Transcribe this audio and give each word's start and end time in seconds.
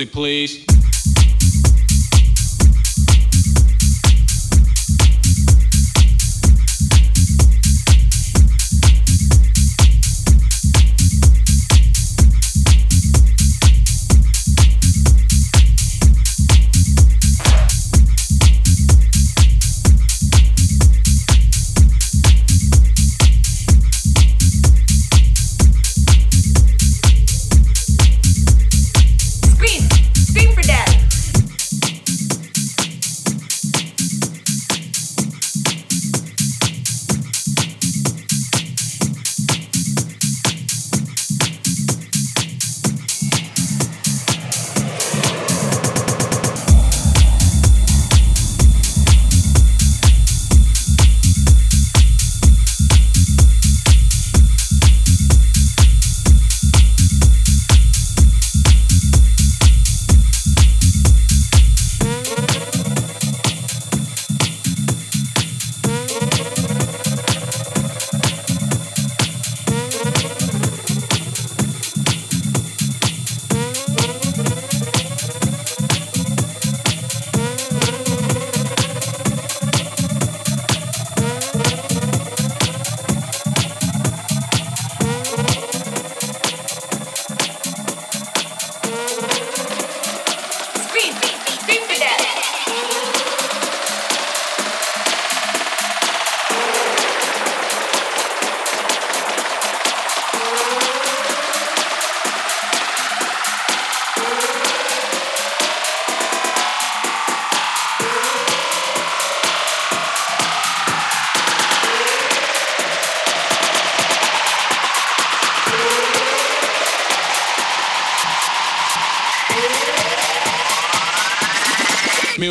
Music, 0.00 0.14
please. 0.14 0.69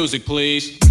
Music, 0.09 0.25
please. 0.25 0.88